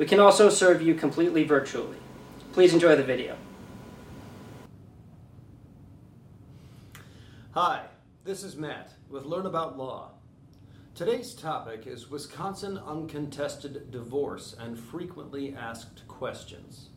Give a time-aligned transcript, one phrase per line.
[0.00, 1.98] We can also serve you completely virtually.
[2.54, 3.36] Please enjoy the video.
[7.50, 7.82] Hi,
[8.24, 10.12] this is Matt with Learn About Law.
[10.94, 16.88] Today's topic is Wisconsin uncontested divorce and frequently asked questions.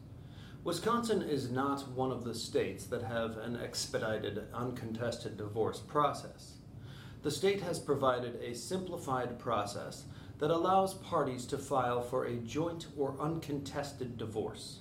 [0.63, 6.53] Wisconsin is not one of the states that have an expedited uncontested divorce process.
[7.21, 10.05] The state has provided a simplified process
[10.43, 14.79] that allows parties to file for a joint or uncontested divorce.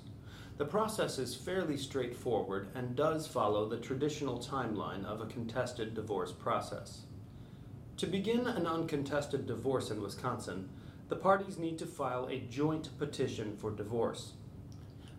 [0.57, 6.33] The process is fairly straightforward and does follow the traditional timeline of a contested divorce
[6.33, 7.03] process.
[7.99, 10.69] To begin an uncontested divorce in Wisconsin,
[11.09, 14.33] the parties need to file a joint petition for divorce.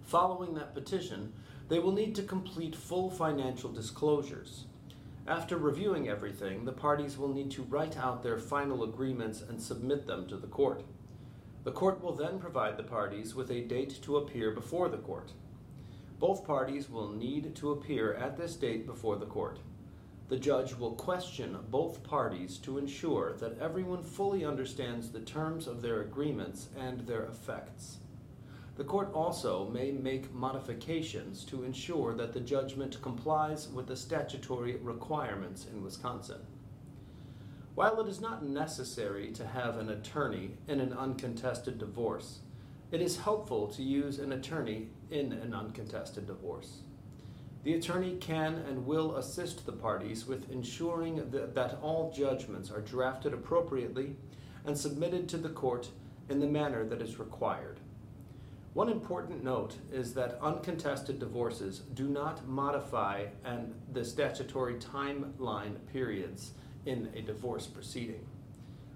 [0.01, 1.31] Following that petition,
[1.69, 4.65] they will need to complete full financial disclosures.
[5.25, 10.05] After reviewing everything, the parties will need to write out their final agreements and submit
[10.05, 10.83] them to the court.
[11.63, 15.31] The court will then provide the parties with a date to appear before the court.
[16.19, 19.59] Both parties will need to appear at this date before the court.
[20.27, 25.81] The judge will question both parties to ensure that everyone fully understands the terms of
[25.81, 27.99] their agreements and their effects.
[28.75, 34.77] The court also may make modifications to ensure that the judgment complies with the statutory
[34.77, 36.41] requirements in Wisconsin.
[37.75, 42.39] While it is not necessary to have an attorney in an uncontested divorce,
[42.91, 46.81] it is helpful to use an attorney in an uncontested divorce.
[47.63, 52.81] The attorney can and will assist the parties with ensuring that, that all judgments are
[52.81, 54.15] drafted appropriately
[54.65, 55.89] and submitted to the court
[56.29, 57.79] in the manner that is required.
[58.73, 66.53] One important note is that uncontested divorces do not modify and the statutory timeline periods
[66.87, 68.25] in a divorce proceeding.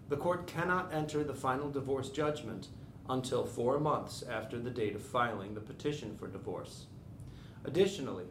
[0.10, 2.70] The court cannot enter the final divorce judgment
[3.08, 6.88] until four months after the date of filing the petition for divorce.
[7.64, 8.26] Additionally,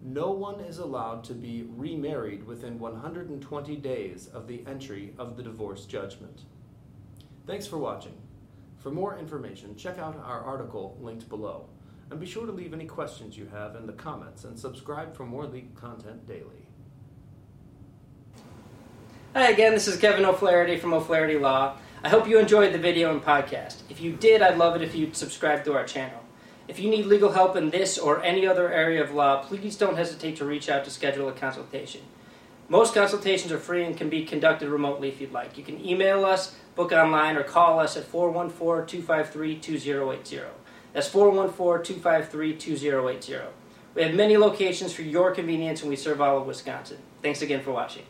[0.00, 5.42] no one is allowed to be remarried within 120 days of the entry of the
[5.42, 6.42] divorce judgment.
[7.46, 8.14] Thanks for watching.
[8.84, 11.70] For more information, check out our article linked below.
[12.10, 15.24] And be sure to leave any questions you have in the comments and subscribe for
[15.24, 16.66] more legal content daily.
[19.34, 21.78] Hi again, this is Kevin O'Flaherty from O'Flaherty Law.
[22.02, 23.76] I hope you enjoyed the video and podcast.
[23.88, 26.20] If you did, I'd love it if you'd subscribe to our channel.
[26.68, 29.96] If you need legal help in this or any other area of law, please don't
[29.96, 32.02] hesitate to reach out to schedule a consultation.
[32.68, 35.58] Most consultations are free and can be conducted remotely if you'd like.
[35.58, 40.40] You can email us, book online, or call us at 414 253 2080.
[40.94, 43.48] That's 414 253 2080.
[43.94, 46.98] We have many locations for your convenience and we serve all of Wisconsin.
[47.22, 48.04] Thanks again for watching.